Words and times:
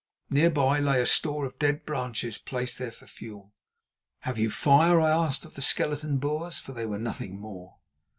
Near 0.31 0.49
by 0.49 0.79
lay 0.79 0.99
a 0.99 1.05
store 1.05 1.45
of 1.45 1.59
dead 1.59 1.85
branches 1.85 2.39
placed 2.39 2.79
there 2.79 2.89
for 2.91 3.05
fuel. 3.05 3.53
"Have 4.21 4.39
you 4.39 4.49
fire?" 4.49 4.99
I 4.99 5.11
asked 5.11 5.45
of 5.45 5.53
the 5.53 5.61
skeleton 5.61 6.17
Boers, 6.17 6.57
for 6.57 6.71
they 6.71 6.87
were 6.87 6.97
nothing 6.97 7.39
more. 7.39 7.75